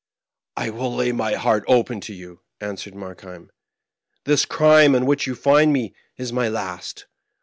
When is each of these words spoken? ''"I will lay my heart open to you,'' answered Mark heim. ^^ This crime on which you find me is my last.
''"I 0.57 0.71
will 0.71 0.95
lay 0.95 1.11
my 1.11 1.35
heart 1.35 1.63
open 1.67 2.01
to 2.01 2.13
you,'' 2.15 2.41
answered 2.59 2.95
Mark 2.95 3.21
heim. 3.21 3.43
^^ 3.45 3.49
This 4.23 4.45
crime 4.45 4.95
on 4.95 5.05
which 5.05 5.27
you 5.27 5.35
find 5.35 5.71
me 5.71 5.93
is 6.17 6.33
my 6.33 6.49
last. 6.49 7.05